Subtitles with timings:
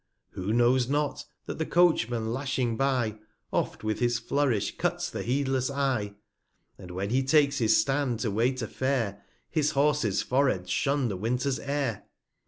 [0.31, 3.19] Who knows not, that the Coachman lashing by,
[3.53, 6.15] Oft', with his Flourish, cuts the heedless Eye;
[6.77, 11.07] 190 And when he takes his Stand, to wait a Fare, His Horses Foreheads shun
[11.07, 12.05] the Winter's Air